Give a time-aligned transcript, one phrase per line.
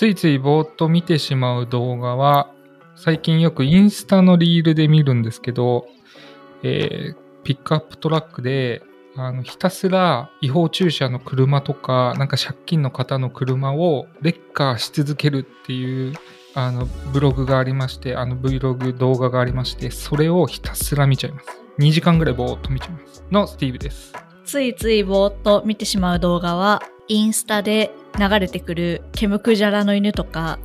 [0.00, 2.54] ついついぼーっと見てしまう動画は、
[2.96, 5.88] 最近よくインスタのリールで見るんですけど、
[6.62, 8.82] えーピックアップトラックで、
[9.14, 16.14] あの、ひたすら違法駐車の車とか、なんか借金の方の車をレッカーし続けるっていう、
[16.54, 21.46] あの、ブログがありまして、あの Vlog 動画がありまして、それをひたすら見ちゃいます。
[21.78, 23.22] 2時間ぐらいぼーっと見ちゃいます。
[23.30, 24.14] のスティーブです。
[24.46, 26.80] ついついぼーっと見てしまう動画は、
[27.10, 30.60] インスタで流れてくるケムクジャラの犬とか、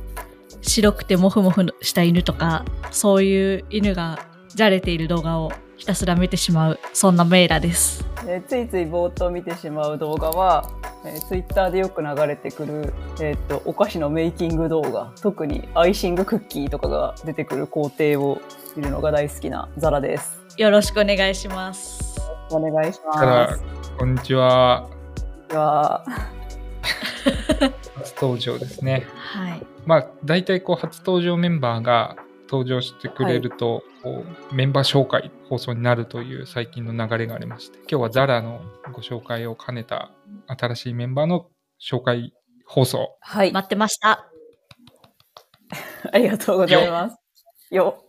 [0.62, 4.20] 白くてモフモフした犬とか、そういう犬が
[4.54, 8.06] じゃれている動画をひたすら見てしまう、そんなメイラです。
[8.28, 10.70] えーついついぼーっと見てしまう動画は、
[11.04, 18.40] えツイッター Twitter でよく流れてくる、えーっとお菓子のメイキング動画特にアイシングクッキーとかが出てくる工程を
[18.76, 22.20] 見るのが大好きなザラですよろしくお願いします。
[22.50, 23.60] お願いします、
[23.98, 24.88] こんにちは。
[25.48, 26.04] では
[27.96, 29.06] 初登場ですね。
[29.14, 29.66] はい。
[29.84, 32.16] まあ、大体こう、初登場メンバーが
[32.48, 38.60] 登場してくれると、こうメンバー紹介放送になるという最近の流れがありまして、今日はザラの
[38.92, 40.10] ご紹介を兼ねた
[40.46, 41.48] 新しいメンバーの
[41.80, 42.32] 紹介
[42.64, 43.16] 放送。
[43.20, 44.30] はい待ってました。
[46.12, 48.04] ありがとうございますよ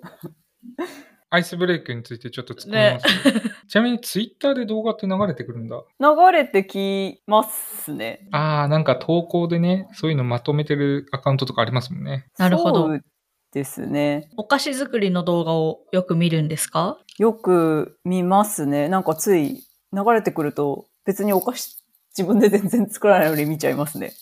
[1.29, 5.83] アイスブレイクについてちょっと突っ込みます、ね、 ちなみにツイッターで動画って流れてくるんだ。
[5.99, 8.27] 流れてきますね。
[8.31, 12.27] ああ、なんか投稿でね、そういうのまとめてるアカウントとかありますもんね。
[12.37, 12.87] なるほど。
[12.87, 13.03] そう
[13.51, 14.29] ですね。
[14.37, 16.97] お菓子作りの動画をよく見るんですか？
[17.17, 18.87] よく見ますね。
[18.87, 21.83] なんかつい流れてくると別にお菓子
[22.17, 24.13] 自分で全然作らないのに見ちゃいますね。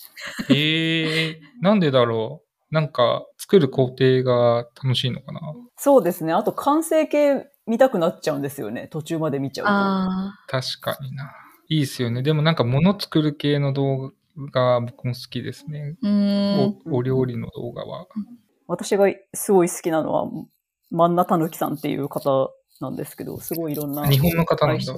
[0.49, 0.53] え
[1.29, 2.73] えー、なんでだろう。
[2.73, 5.39] なんか作る工程が楽しいのかな？
[5.77, 6.33] そうですね。
[6.33, 8.87] あと完成形見たくなっちゃうんですよね。
[8.87, 9.71] 途中まで見ちゃうと。
[9.71, 11.31] あ確かにな。
[11.69, 12.23] いいですよね。
[12.23, 14.13] でもなんか物作る系の動
[14.51, 15.95] 画僕も好きですね。
[16.89, 18.07] おお料理の動画は。
[18.67, 20.27] 私がすごい好きなのは、
[20.89, 22.49] 万名たぬきさんっていう方
[22.81, 24.07] なんですけど、すごいいろんな。
[24.07, 24.95] 日本の方なんだ。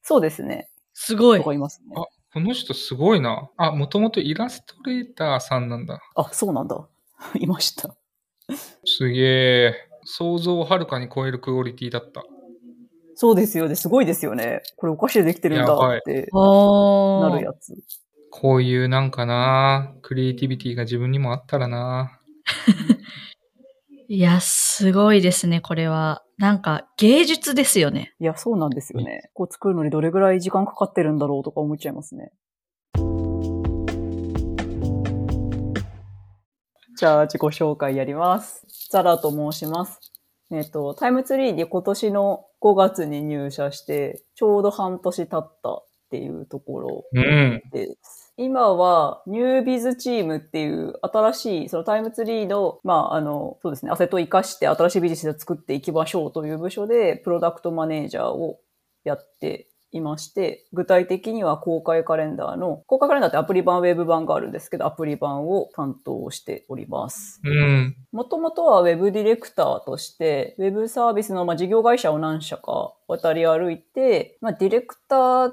[0.00, 0.70] そうですね。
[0.94, 1.44] すごいと。
[1.44, 1.94] かいますね。
[1.96, 3.50] あ、この人すごいな。
[3.58, 6.00] あ、もともとイラストレーターさんなんだ。
[6.14, 6.88] あ、そうなんだ。
[7.38, 7.96] いました。
[8.84, 9.74] すげえ。
[10.04, 12.24] 想像をはるかに超えるクオリティだった。
[13.14, 13.74] そうですよね。
[13.76, 14.62] すごいですよね。
[14.76, 17.74] これお菓子でできてるんだってなるやつ。
[18.30, 22.20] こういうなんかな、クリエイティビティが自分にもあったらな。
[24.08, 26.24] いや、すごいですね、これは。
[26.36, 28.14] なんか、芸術ですよね。
[28.18, 29.30] いや、そうなんですよね。
[29.34, 32.32] こう作るのにどれぐらい時間かかってるんだろうとか思っちゃいますね。
[36.96, 38.64] じゃあ、自己紹介やります。
[38.90, 39.98] ザラと申します。
[40.52, 47.62] えっ、と、タイムツリーに今年の5月に入社して、ちょうど半年経ったっていうところうん。
[47.72, 48.32] です。
[48.36, 58.60] 今は、ニュービズチームっていう新しい、そのタイムツリーの、まあ、あの、そうですね、アセットを活かして新しいビジネスを作っていきましょうという部署で、プロダクトマネージャーを
[59.02, 67.40] やっていまして、具体的には公開カレンダーの、公開カレンダーってアプリ版、ウェブ版があるんですけど、アプリ版を担当しております。
[67.44, 67.96] うん。
[68.12, 75.52] もともとはウェブディレクターとして、ウェブサービスのまあ事業会社を何社か渡り歩いて、まあ、ディレクター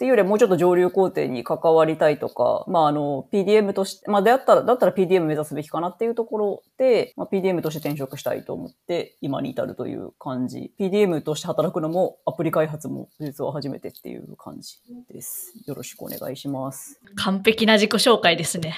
[0.00, 10.72] っていうよりはもうちょっと上流工程に関わりたいとか、まあ、あの、PDM として、まあ、であったら、だったら PDM 目指すべきかなっていうところで、まあ、PDM として転職したいと思って、今に至るという感じ。
[10.80, 14.78] PDM として働くのも、アプリ開発も実は初めてっていう感じ
[15.12, 15.52] です。
[15.66, 16.98] よろしくお願いします。
[17.16, 18.74] 完璧な自己紹介ですね。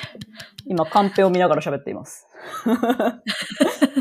[0.67, 2.27] 今、カンペを見ながら喋っています。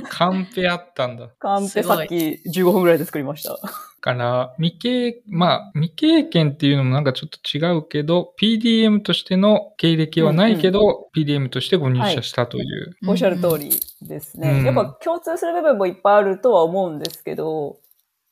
[0.09, 1.29] カンペあったんだ。
[1.37, 3.59] カンペさっき15分ぐらいで作りました。
[4.01, 12.95] から、未経、まあ、未経験っていうのもなんかちょっと違うけど、PDM としての経歴はないけど、PDM としてご入社したという。
[13.07, 14.51] おっしゃる通りですね。
[14.51, 17.77] うんやっぱ共通する部分もいっぱいあるとは思うんですけど、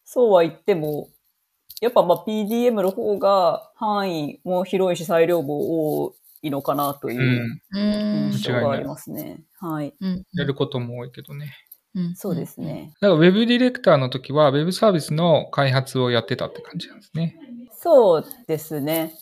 [0.04, 1.10] そうは言っても、
[1.82, 7.14] やっぱまあ PDM の方が範囲も広いし裁量も多いのかなとう。
[7.14, 8.32] いうんうん。
[8.32, 9.44] 印象がありますね。
[9.60, 9.94] はい。
[10.00, 10.24] うん。
[10.34, 11.54] やることも多いけどね。
[11.96, 12.46] うんそうで。
[12.46, 12.94] すね。
[13.02, 17.38] だから Web ディレクターの時は Web サービスの開発をやってたって感じなんですね。
[17.72, 19.14] そうですね。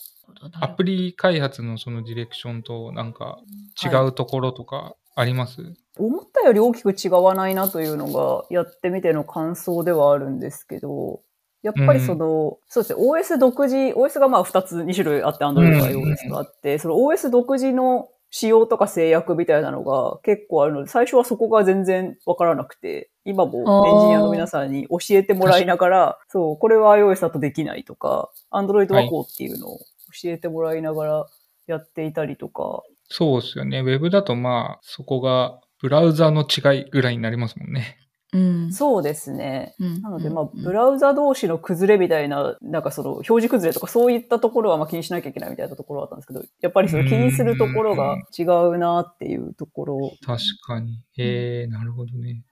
[0.60, 3.38] アプリ開発のそのディレクションとなんか
[3.82, 11.22] 違うところとかあります、思ったより大きく違わないなというのがやってみての感想ではあるんですけど、
[11.62, 29.78] やっぱりその、そうですね、OS 独自、OS がまあ2つ、2種類あって、Android と iOS があって、その OS 独自の仕様とか制約みたいなのが結構あるので、最初はそこが全然わからなくて、今もエンジニアの皆さんに教えてもらいながら、そう、これは iOS だとできないとか、Android はこうっていうのを
[30.22, 31.26] 教えてもらいながら
[31.66, 33.80] やっていたりとかそうですよね。
[33.80, 37.98] ウェブだとまあ、そこがブラウザの違いぐらいになりますもんね。
[38.32, 38.72] うん。
[38.72, 39.74] そうですね。
[39.78, 50.12] うんなので、まあ、うんブラウザ同士の崩れみたいな、なんかその、表示崩れとかそういったところはまあ気にしなきゃいけないみたいなところはあったんですけど、やっぱりその気にするところが違うなっていうところ。
[50.24, 51.00] 確かに。
[51.16, 52.42] へえ、なるほどね。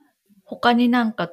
[0.45, 1.31] 他になんか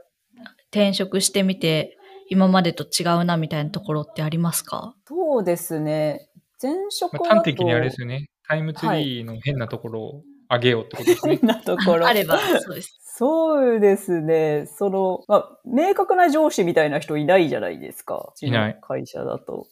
[0.71, 1.97] 転職してみて、
[2.29, 4.95] 今までと違うなみたいなところってありますか？
[5.07, 6.29] そうですね。
[6.61, 8.29] 前職まだと、あ端的にあれですよね。
[8.47, 11.37] タイムツリーの変なところを上げようってことですね。
[11.37, 12.07] 変なところ。
[12.07, 12.99] あれば、そうです。
[13.15, 14.65] そうですね。
[14.65, 18.33] その、まあ、明確な上司みたいな人いないじゃないですか。
[18.41, 19.67] いない会社だと。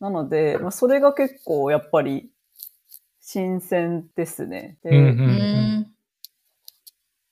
[0.00, 2.30] なので、まあ、それが結構やっぱり
[3.20, 4.78] 新鮮ですね。
[4.82, 5.94] で、うんうんうーん。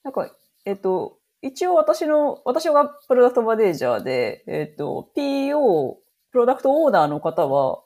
[0.04, 0.30] なんか、
[0.66, 5.96] えっと、一応私の、私がプロダクトマネージャーで、えっと、PO、
[6.32, 7.80] プロダクトオーナーの方は、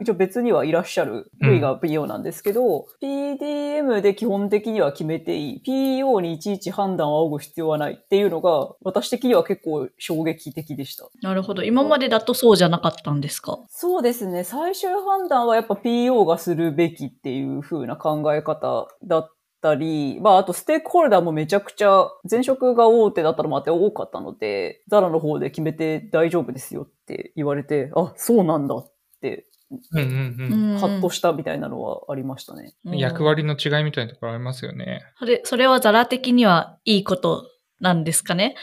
[0.00, 1.30] 一応別にはいらっしゃる。
[1.40, 5.62] うん V が PO なんですけど、PDM で基本的には決めていい。
[5.66, 11.08] PO にいちいち判断を仰ぐ必要はないっていうのが、私的には結構衝撃的でした。
[11.22, 11.62] なるほど。
[11.62, 13.58] 今までだとそうじゃなかったんですか？
[13.68, 14.44] そうですね。
[14.44, 19.30] 最終判断はやっぱ PO がするべきっていう風な考え方だっ
[19.62, 32.72] たり、まああとステークホルダーもめちゃくちゃ前職が大手だったのもあって多かったので、ザラの方で決めて大丈夫ですよって言われて、あ、そうなんだって、うんうんんハッとしたみたいなのはありましたね。
[32.84, 32.98] うん。
[32.98, 35.02] 役割の違いみたいなところありますよね。
[35.18, 37.44] それ、それはザラ的にはいいこと
[37.80, 38.54] なんですかね？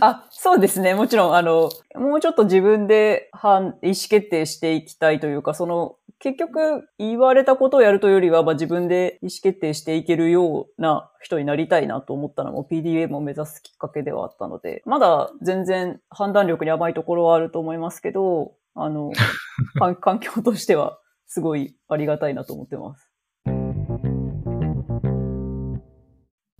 [0.00, 0.94] あ、そうですね。
[0.94, 19.12] もちろん、あの、もうちょっと自分で判意思決定していきたいというか、その、結局、言われたことをやるというよりは、まあ、自分で意思決定していけるような人になりたいなと思ったのも PDM を目指すきっかけではあったので、まだ全然判断力に甘いところはあると思いますけど、あの、
[19.78, 23.08] 環環境としてはすごいありがたいなと思ってます。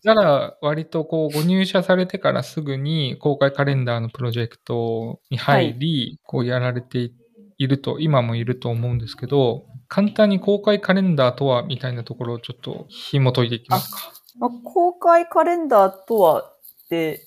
[0.05, 7.13] ザラ、割とこう、ご入社されてからすぐに公開カレンダーのプロジェクトに入り、こうやられて
[7.57, 14.13] いると、今もいると思うんですけど、簡単に公開カレンダーとは、みたいなところをちょっと紐解いていきますか？
[14.41, 16.59] まあ、公開カレンダーとはっ
[16.89, 17.21] て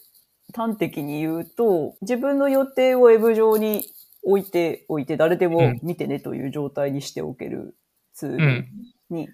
[0.54, 3.86] 端的に言うと、自分の予定をウェブ上に
[4.25, 7.75] 置いておいて、誰でもうん見てねという状態にしておける
[8.13, 8.68] ツールうん。
[9.10, 9.30] に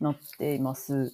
[0.00, 1.12] なっています。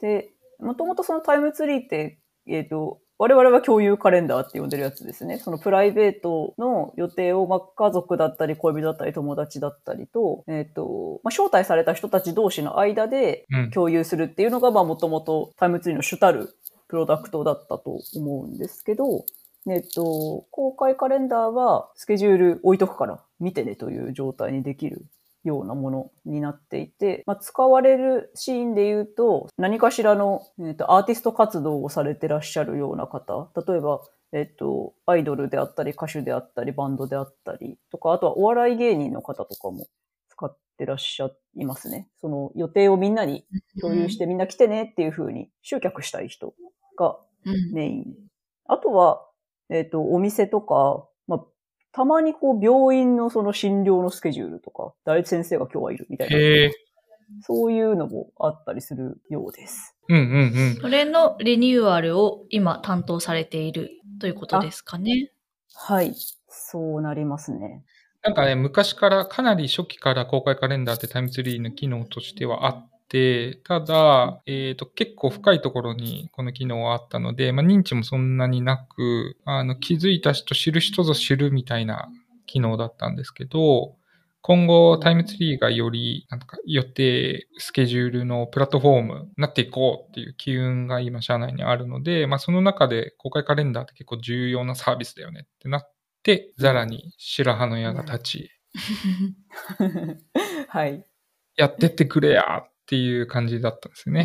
[0.00, 0.30] で、
[0.60, 5.38] もともとそのタイムツリーって、えっ、と、我々は共有カレンダーって呼んでるやつですね。
[5.38, 13.70] そのプライベートの予定を、まあ、家族だったり、恋人だったり、友達だったりと、えっ、と、まあ、招待された人たち同士の間でうん。
[13.72, 16.54] 共有するっていうのが、まあ、もともとタイムツリーの主たる
[16.88, 19.24] プロダクトだったと思うんですけど、
[19.68, 25.06] えっと、公開カレンダーはスケジュール置いとくから見てねという状態にできる
[25.44, 34.00] ようなものになっていて、まあ、使われるシーンで言うと、何かしらの、えっと、アーティスト活動をされてらっしゃるような方、例えば、
[34.32, 39.86] えっと、アイドルであったり、歌手であったり、バンドであったりとか、あとはお笑い芸人の方とかも
[40.28, 42.08] 使ってらっしゃいますね。
[42.20, 43.44] その予定をみんなに
[43.80, 46.54] 共有してみんな来てねっていう風に集客したい人
[46.96, 47.16] が
[47.46, 47.72] うん。
[47.72, 48.14] メイン。
[48.66, 49.26] あとは、
[49.70, 51.44] えっ、と、お店とか、まあ、
[51.92, 56.36] たまにこう、病院のその診療のスケジュールとか、誰先生が今日はいるみたいな。
[57.42, 59.94] そういうのもあったりするようです。
[60.08, 60.78] うんうんうん。
[60.80, 63.90] それのリニューアルを今担当されている
[64.20, 65.30] ということですかね。
[65.74, 66.14] はい。
[66.48, 67.84] そうなりますね。
[68.22, 72.89] なんかね、昔から、かなり初期から公開カレンダーってタイムツリーの機能としてはあって、
[73.64, 82.08] ただ、えっ、と、結構深いところにこの機能はあったので、まあ、認知もそんなになく、あの、気づいた人知る人ぞ知るみたいな
[82.46, 83.96] 機能だったんですけど、
[84.42, 98.50] 今後タイムツリーがより、なんか予定、スケジュールのプラットフォームになっていこうっていう機運が今社内にあるので、まあその中で公開カレンダーって結構重要なサービスだよねってなって、ザラに白羽の矢が立ち、
[100.68, 101.04] はい。
[101.56, 104.22] やってってくれやっていう感じだったんですようんう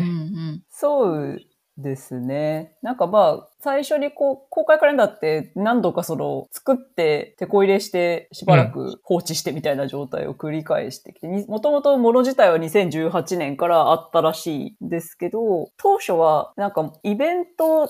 [0.52, 0.62] ん。
[0.68, 1.38] そう
[1.78, 2.76] ですね。
[2.82, 17.88] なんかまあ、最初にこう、公開カレンダーって何度かその、作って、手こ入れして、しばらく放置してみたいな状態を繰り返してきて、もともともの自体は2018年からあったらしいんですけど、当初はなんかイベント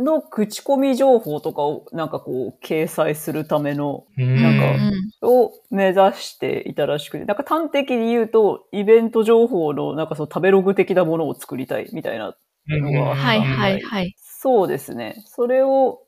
[0.00, 12.36] の口コミ情報とかをなんかこう、掲載するためのうんなんかうんを目指していたらしくて、なんか端的に言うと、イベント情報のなんかその食べログ的なものを作りたいみたいな
[12.68, 14.14] うんのがはいはいはい。
[14.16, 15.22] そうですね。
[15.26, 16.00] それを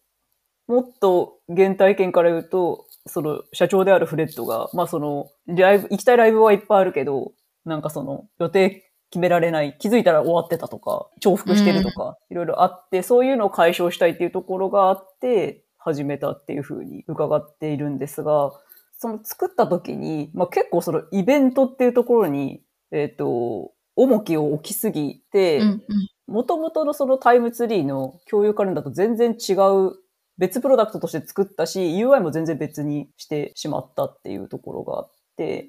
[0.67, 7.33] もっと原体験から言うと、その社長であるフレッドが、まあそのライブ、行きたいライブはいっぱいあるけど、
[7.65, 18.52] なんかその予定決められない、気づいたら終わってたとか、重複してるとか、いろいろあって、そういうのを解消したいっていうところがあって、始めたっていうふうに伺っているんですが、
[18.97, 25.83] その作った時に、まあ、結構そのイベントっていうところに、えっ、と、重きを置きすぎて、うんうん。
[26.28, 29.97] 元々のそのタイムツリーの共有カレンダーと全然違う
[30.38, 35.69] 別プロダクトとして作ったし、UI も全然別にしてしまったっていうところがあって、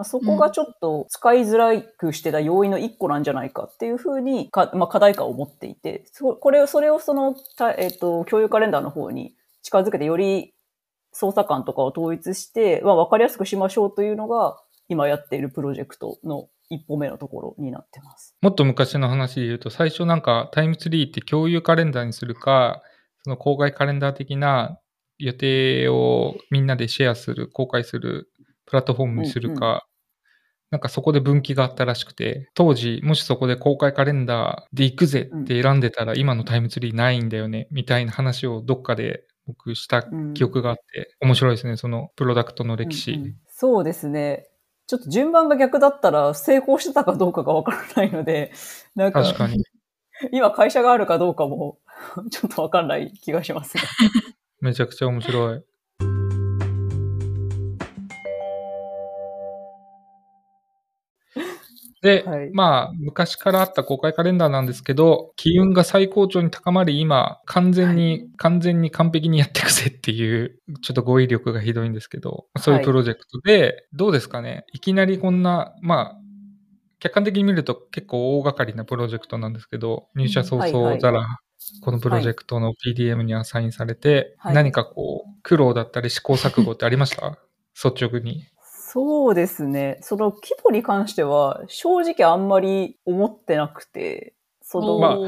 [0.00, 10.54] まあ、そこがちょっと使いづらくしてた要因の一個なんじゃないかっていうふうにか、まあ、課題感を持っていて、そこれを、それをその、たえっ、と、共有カレンダーの方に近づけてより
[11.12, 14.56] 操作感とかを統一して、まあ、わかりやすくしましょうというのが、
[14.88, 18.34] 今やっているプロジェクトの一歩目のところになってます。
[18.40, 22.80] もっと昔の話で言うと、最初なんかタイムツリーって共有カレンダーにするか、
[23.22, 24.78] その公開カレンダー的な
[25.18, 28.30] 予定をみんなでシェアする、公開する
[28.70, 29.84] プラットフォームにするか、
[30.70, 43.12] なんかそこで分岐があったらしくて、当時もしそこで公開カレンダーで行くぜって選んでたら今のタイムツリーないんだよね、みたいな話をどっかで僕したうん記憶があって、面白いですね、そのプロダクトの歴史。
[43.12, 44.46] うんうんそうですね。
[44.86, 48.52] ちょっと順番が逆だったら成功してたかどうかがわからないので、
[48.96, 49.62] なんか確かに。
[50.32, 51.78] 今会社があるかどうかも
[52.30, 53.82] ちょっとわかんない気がしますね。
[54.60, 55.62] めちゃくちゃ面白い。
[62.02, 62.50] で、はい。
[62.52, 74.64] まあ、昔からあった公開カレンダーなんですけど、機運が最高潮に高まり、今、完全に、完全に完璧にやっていくぜっていう、ちょっと語彙力がひどいんですけど、そういうプロジェクトで、どうですかね？
[74.72, 76.16] いきなりこんな、まあ、
[77.00, 81.00] 客観的に見ると結構大掛かりなプロジェクトなんですけど、入社早々、はいはい。
[81.00, 81.26] ザラ、
[81.82, 84.54] このプロジェクトの PDM にアサインされて、はい。
[84.54, 87.38] 何かこう、苦労だったり試行錯誤ってありました？
[87.82, 88.44] 率直に。
[88.92, 89.98] そうですね。
[90.00, 95.18] その規模に関しては正直あんまり思ってなくて、その、まあ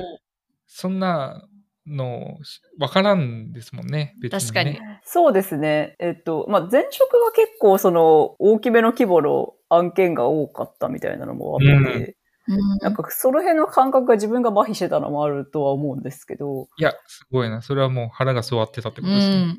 [0.66, 1.46] そんな
[1.86, 2.38] の、
[2.80, 4.40] わからんですもんね、別に、ね。
[4.40, 4.80] 確かに。
[5.04, 5.94] そうですね。
[6.00, 12.16] えっと、まあ、前職は結構その大きめの規模の案件が多かったみたいなのもあって、
[12.48, 17.62] うんうんなんかその辺の感覚が自分が麻痺してたのもあるとは思うんですけど、いや、すごいな。
[17.62, 19.44] それはもう腹が据わってたってこうとですね。
[19.46, 19.58] ん。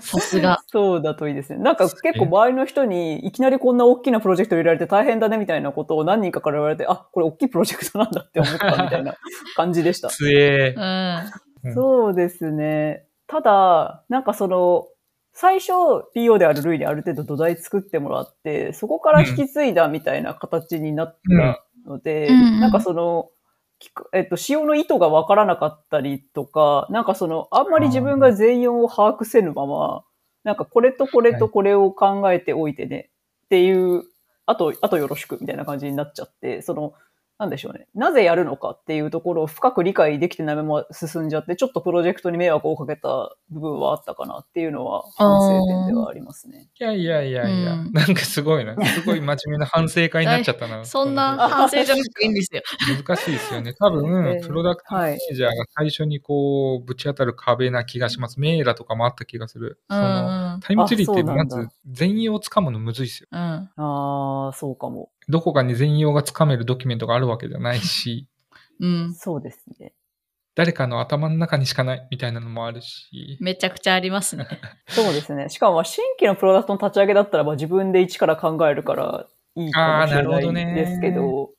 [0.00, 0.60] さすが。
[0.68, 1.58] そうだといいですね。
[1.58, 9.14] なんか結構周りの人にいきなりこんな大きなプロジェクト入れられて大変だねみたいなことを何人かから言われて、あ、これ大きいプロジェクトなんだって思ったみたいな
[9.56, 10.08] 感じでした。
[10.10, 10.80] つえう。
[10.80, 10.82] ん。
[10.82, 13.04] うんそうですね。
[13.26, 14.88] ただ、なんかその、
[15.32, 15.72] 最初
[16.14, 22.60] PO である類にある程度土台作ってもらって、そこから引き継いだみたいな形になったので、うんうん。
[22.60, 23.30] なんかその、
[23.80, 30.04] 聞くえっと、使用の意図がわからなかったりとか、なんかその、あんまり自分が全容を把握せぬまま、
[30.44, 33.10] なんかこれとこれとこれを考えておいてね
[33.46, 34.04] っていう、
[34.46, 36.92] あと、あとよろしくみたいな感じになっちゃって、その、
[37.40, 37.86] なんでしょうね。
[37.94, 46.68] なぜやるのかっていうところを深く理解できてないまま進んじゃって、ちょっとプロジェクトに迷惑をかけた部分はあったかなっていうのは反省点ではありますね。
[46.78, 48.76] いやいやいやいや、うんなんかすごいな。
[48.84, 50.84] すごい真面目な反省会になっちゃったな。
[50.84, 52.60] そんな反省じゃなくていいんですよ。
[53.02, 53.72] 難しいですよね。
[53.72, 58.38] 多分、えープロダクトマネージャーが最初にこう、ぶち当たる壁な気がします。
[58.38, 59.80] メーラとかもあった気がする。
[59.88, 60.60] うそのん。
[60.60, 63.28] タイムツリーってまず全容をつかむのむずいですよ。
[63.32, 63.38] うん。
[63.38, 65.08] ああ、そうかも。
[65.30, 68.28] どこかに全容がつかめるドキュメントがあるわけじゃないし、
[68.80, 69.14] うん。
[69.14, 69.92] そうですね。
[70.54, 74.46] 誰かの頭の中にしかないみたいなのもあるし、めちゃくちゃありますね。
[74.88, 75.48] そうですね。
[75.48, 81.50] しかもまあ新規のプロダクトの立ち上げだったらまあ自分で一から考えるからいいかもしれあーなるほどねないですけど、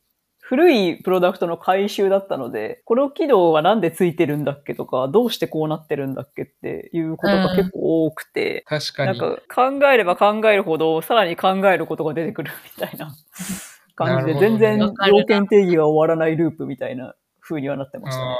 [0.51, 9.17] 古いプロダクトの回収だったので、この機能はなんでついてるんだっけとか、どうしてこうなってるんだっけっていうことが結構多くて、確かに。
[9.17, 13.15] なんか考えれば考えるほどさらに考えることが出てくるみたいな
[13.95, 18.31] 感じで、全然要件定義が終わらないループみたいな風にはなってましたね。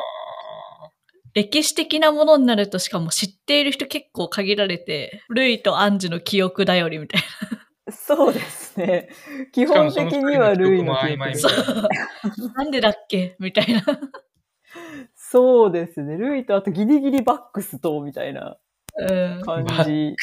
[0.83, 0.89] あ。
[1.33, 7.21] 歴史的なものになるとしかも知っている人結構限られて、ルイとアンジュの記憶頼りみたい
[7.89, 9.09] そうですね。
[9.51, 13.35] 基 ーしかも本的にはルイの記憶も曖昧みたい なんでだっけ？
[13.39, 13.81] みたいな。
[15.15, 16.17] そうですね。
[16.17, 18.57] ルイとあとギリギリバックスと、みたいな
[18.97, 19.03] う
[19.39, 19.41] ん。
[19.43, 20.15] 感じ。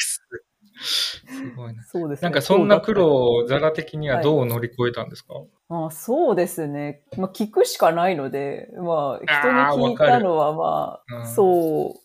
[0.81, 1.83] すごいな。
[1.83, 2.25] そうですね。
[2.25, 7.03] なんかそんな苦労をザラ的にはどう乗り越えたんですか、だったあそうですね。
[7.17, 11.95] まあ、聞くしかないので、まあ、人に聞いたのは、まあ、うんそ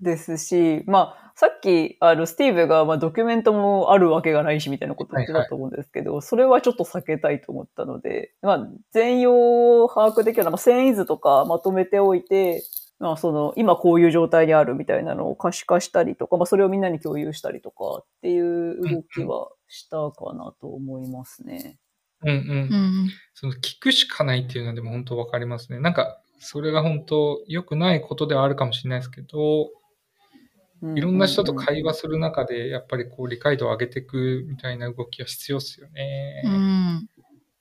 [0.00, 12.62] うですし、まあ、さっき、あの、スティーブが、まあ、ドキュメントもあるわけがないし、みたいなこと言ってたと思うんですけど、それはちょっと避けたいと思ったので、まあ、全容を把握できるような、まあ、遷移図とかまとめておいて、
[13.00, 21.76] まあ、その、今こういう状態にあるみたいなのを可視化したりとか、まあ、それをみんなに共有したりとかっていう動きはしたかなと思いますね。
[22.22, 22.36] うんうん。
[22.36, 23.10] うん。
[23.34, 25.80] その聞くしかないっていうのはでも本当わかりますね。
[25.80, 29.70] なんか、それが本当良くないことではあるかもしれないですけど、
[30.94, 36.42] いろんな人と会話する中で、やっぱりこう理解度を上げていくみたいな動きは必要ですよね。
[36.44, 37.06] うん。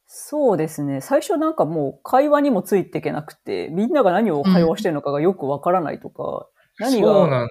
[0.08, 1.02] そうですね。
[1.02, 6.48] 最初なんかもう会話にもついていけなくて、みんなが何を会話してるのかがよくわからないとか、
[6.80, 7.48] うなんが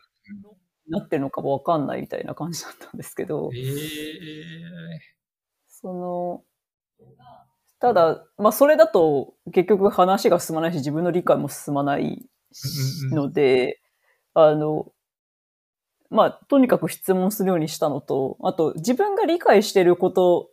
[0.88, 5.20] なってるのかもわかんないみたいな感じだったんですけど、ええ
[5.68, 6.42] その、
[7.80, 13.80] ただ、まあそれだと結局話が進まないし自分の理解も進まないしうんうんので、
[14.34, 14.92] あの、
[16.10, 20.50] まあとにかく質問するようにしたのと、あと自分が理解してること、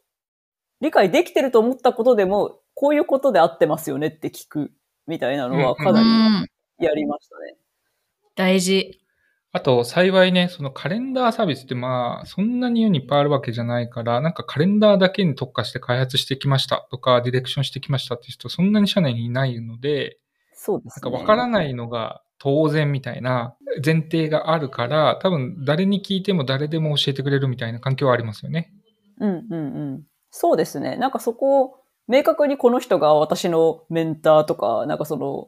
[0.82, 4.72] 理解できてると思ったことでも、こういうことで合ってますよねって聞く
[5.08, 6.48] みたいなのはかうなりん。
[6.80, 7.58] やりましたね。
[8.36, 9.02] 大事。
[9.52, 20.20] あと、幸いね、そのカレンダーサービスってまあ、そんなに世にいっぱいあるわけじゃないから、なんかカレンダーだけに特化して開発してきましたとか、ディレクションしてきましたっていう人、そんなに社内にいないので、
[20.54, 21.10] そうですね。
[21.10, 28.72] なんかわからないのが当然みたいな前提があるから、多分誰に聞いても誰でも教えてくれるみたいな環境はありますよね。
[29.20, 30.04] うんうんうん。
[30.30, 30.98] そうですね。
[30.98, 31.76] なんかそこを、
[32.08, 35.48] 明確にこの人が私のメンターとか、なんかその、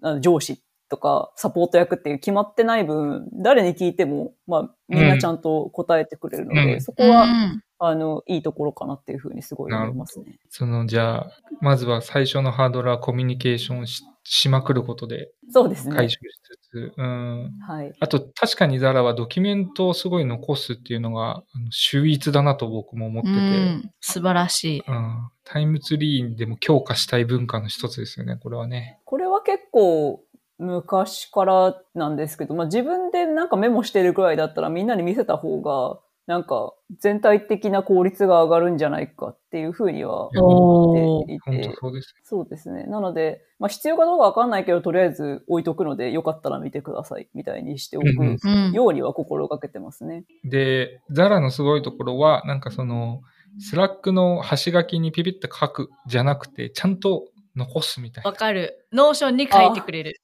[0.00, 10.38] あの上司とか、サポート役っていう決まってない分、誰に聞いても、まあ、みんなちゃんと答えてくれるので、うんそこは、うんあの、いいところかなっていうふうにすごい思いますね。
[10.50, 11.30] その、じゃあ、
[11.60, 15.96] まずは最初のハードルはコミュニケーションししまくることでそうですね。
[15.96, 17.58] 解消しつつ、うん。
[17.66, 17.92] はい。
[17.98, 23.90] あと、確かにザラはドキュメントをすごい残すっていうのが、秀逸だなと僕も思ってうて、ん。
[24.00, 24.82] 素晴らしい。
[24.86, 29.00] うん、タイムツリーでも強化したい文化の一つですよね、これはね。
[29.06, 30.22] これは結構、
[30.58, 42.14] 昔からなんですけど、まあ自分でなんかメモしてるくらいだったらみんなに見せた方が、なんか全体的な効率が上がるんじゃないかっていうふうには思っていて、そうです。
[42.22, 42.84] そうですね。
[42.84, 48.72] なので、まあ必要かどうかわかんないけど、とりあえず置いとくので、よかったら見てくださいみたいにしておくうんうん。
[48.72, 50.26] ようには心がけてますね。
[50.44, 53.22] で、 Zaraのすごいところは、なんかその、
[53.58, 58.30] Slackの端書きにピピッと書くじゃなくて、ちゃんと残すみたいな。
[58.30, 58.86] わかる。
[58.92, 60.20] Notionに書いてくれる。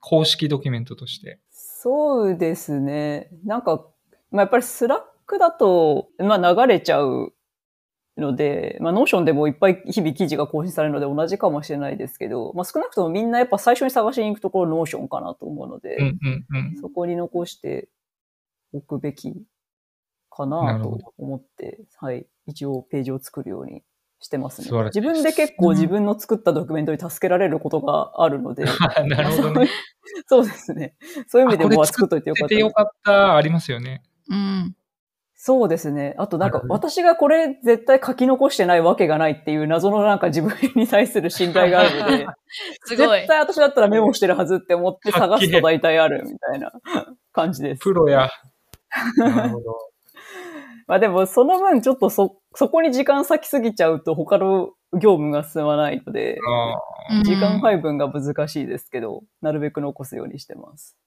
[0.00, 1.38] 公式ドキュメントとして。
[1.52, 3.30] そうですね。
[3.44, 3.86] なんか、
[4.32, 7.32] まあ、やっぱり Slackだと、まあ、流れちゃう
[8.16, 16.80] ので、まあ、 Notionでもいっぱい日々記事が更新されるので同じかもしれないですけど、まあ、少なくともみんなやっぱ最初に探しに行くところ Notionかなと思うので、うんうんうん。
[16.80, 17.88] そこに残して
[18.72, 19.44] おくべき
[20.30, 22.26] かなと思って、はい。
[22.46, 23.82] 一応ページを作るように
[24.20, 28.64] してますね自分で結構自分の作ったドキュメントに助けられることがあるので、
[29.06, 29.68] なるほどね。
[30.26, 30.96] そうですね。
[31.28, 34.02] そういう意味でも作っといてよかったてよかった、ありますよね。
[34.28, 34.74] うん。
[35.40, 36.16] そうですね。
[36.18, 42.26] あとなんか私がこれ絶対書き残してないわけがないっていう謎のなんか自分に対する信頼があるので、
[42.82, 43.28] すごい絶。
[43.28, 46.72] 対私だったらメモしてるはずって思って探すと大体あるみたいな
[47.32, 47.78] 感じです。
[47.78, 48.28] プロや。
[49.16, 49.76] なるほど。
[50.88, 56.40] まあでもその分ちょっとそ、そこに時間割きすぎちゃうと他の業務が進まないので、
[57.22, 60.98] 時間配分が難しいですけど、なるべく残すようにしてます。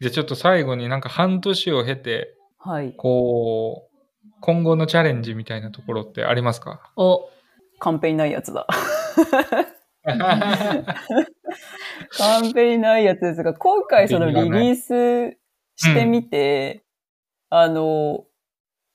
[0.00, 2.92] じゃあちょっと最後になんか半年を経て、はい。
[2.96, 6.92] こう、今後のチャレンジみたいなところってありますか？
[6.96, 7.30] お、
[7.78, 8.66] カンペにないやつだ。
[12.10, 15.38] カンペにないやつですが、今回そのリリース
[15.76, 16.84] してみて、
[17.48, 18.24] あの、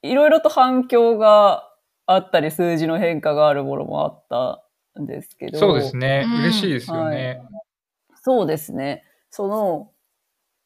[0.03, 1.67] いろいろと反響が
[2.05, 5.57] あったり、数字の変化があるものもあったんですけど。
[5.57, 6.25] そうですね。
[6.27, 7.41] うん嬉しいですよね。
[8.23, 9.03] そうですね。
[9.31, 9.91] その、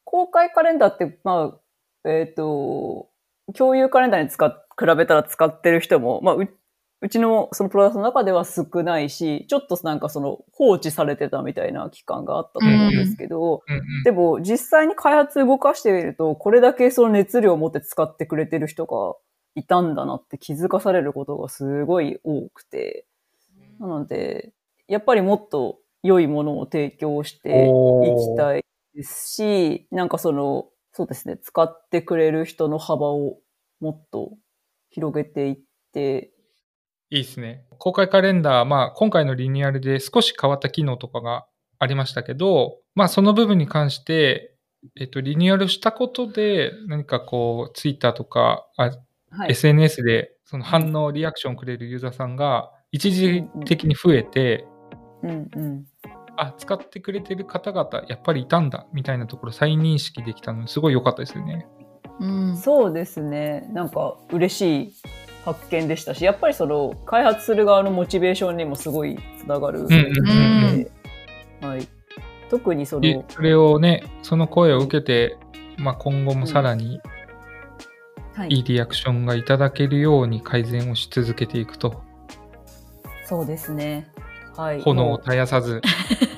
[0.06, 1.58] 公開カレンダーって、ま
[2.06, 3.10] あ、えっ、と、
[3.54, 6.48] 共有カレンダーに使っ、比べたら使ってる人も、まあ、う
[7.02, 14.04] うちのそのプロダクトの中では少ないし、ちょっとなんかその放置されてたみたいな期間があったと思うんですけど、うんうん。
[14.04, 19.16] でも実際に開発動かしてみると、これだけその熱量を持って使ってくれてる人が
[19.56, 23.06] いたんだなって気づかされることがすごい多くて、
[23.80, 24.54] なので、
[24.88, 28.66] やっぱりもっと良いものを提供していきたい
[28.96, 33.38] ですし、なんかその、そうですね、使ってくれる人の幅を
[33.80, 34.32] もっと
[34.90, 35.58] 広げていっ
[35.94, 36.32] て、
[37.12, 37.66] いいですね。
[37.78, 41.46] 公開カレンダー、まあ、今回のリニューアルで少し変わった機能とかが
[41.78, 44.56] ありましたけど、まあ、その部分に関して、
[45.00, 48.92] えっと、リニューアルしたことで、何かこう、ツイッターとか、あ
[49.32, 49.52] はい。
[49.52, 54.66] SNS でその反応、リアクションをくれるユーザーさんが一時的に増えて、
[55.24, 55.86] うんうん。
[56.38, 61.68] あ、使ってくれてる方々、やっぱりいたんだ、みたいなところ再認識できたのですごい良かったですよね。
[62.20, 62.58] うん。
[62.58, 63.68] そうですね。
[63.74, 64.94] なんか嬉しい
[65.44, 70.90] 発見でしたし、やっぱりその開発する側のモチベーションにもすごいつながるので、うんうん
[71.62, 71.88] うんはい。
[72.50, 75.38] 特にそでの、それをね、その声を受けて、
[75.78, 77.02] まあ、今後もさらに
[78.34, 82.04] はいいいリアクションがいただけるように改善をし続けていくと、
[83.26, 84.08] そうですね。
[84.56, 84.82] はい。
[84.82, 85.82] 炎を絶やさず、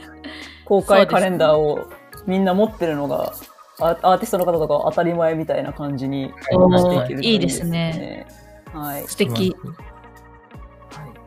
[0.65, 1.87] 公開カレンダーを
[2.25, 3.33] みんな持ってるのが、
[3.79, 8.27] アアーティストの方とか当たり前みたいな感じにおーなっていけるといいですね。
[8.73, 9.03] はい。
[9.03, 9.55] 素敵。
[9.61, 9.77] はい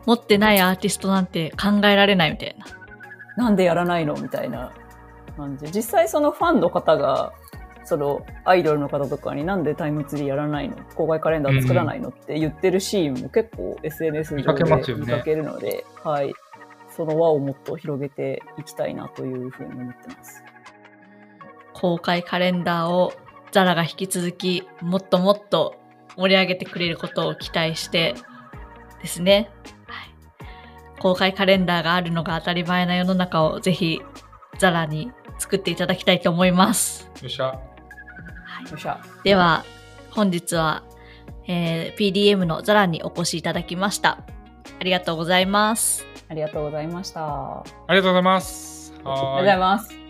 [0.05, 2.65] 持ってないアーティストなんて考えられないみたいな。
[3.45, 4.71] なんでやらないのみたいな
[5.37, 5.71] 感じ。
[5.71, 7.33] 実際そのファンの方が、
[7.85, 10.75] そのアイドルの方とかになんでタイムツリーやらないの？
[10.95, 12.09] 公開カレンダー作らないの？
[12.09, 14.63] って言ってるシーンも結構 SNS 上で
[14.95, 16.33] 見かけるので、はい。
[16.95, 20.43] その輪をもっと広げていきたいなというふうに思ってます。
[21.73, 23.13] 公開カレンダーを
[23.51, 25.75] ザラが引き続きもっともっと
[26.15, 28.15] 盛り上げてくれることを期待して
[29.01, 29.49] ですね。
[29.87, 34.01] はい、公開カレンダーがあるのが当たり前な世の中をぜひ
[34.57, 37.09] ザラに作っていただきたいと思います。
[37.21, 37.45] よっしゃ。
[37.45, 37.59] よ
[38.75, 39.01] っしゃ。
[39.23, 39.63] では
[40.11, 40.83] 本日は、
[41.47, 44.19] えー PDM のザラにお越しいただきました。
[44.79, 46.10] ありがとうございます。
[46.31, 47.25] ありがとうございました。
[47.25, 48.93] あありがとうございます。
[48.97, 50.00] りがとうございます。